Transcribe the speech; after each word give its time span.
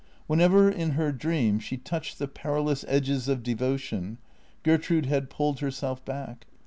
Whenever, 0.25 0.67
in 0.67 0.93
her 0.93 1.11
dream, 1.11 1.59
she 1.59 1.77
touched 1.77 2.17
the 2.17 2.27
perilous 2.27 2.83
edges 2.87 3.27
of 3.27 3.43
devotion, 3.43 4.17
Gertrude 4.63 5.05
had 5.05 5.29
pulled 5.29 5.59
herself 5.59 6.03
back. 6.03 6.47